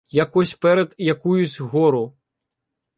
[0.09, 2.13] Як ось перед якуюсь гору